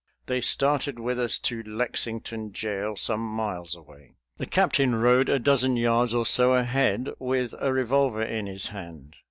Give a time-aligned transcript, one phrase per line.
[0.25, 4.15] They started with us to Lexington jail, some miles away.
[4.37, 9.17] The captain rode a dozen yards or so ahead, with a revolver in his hand.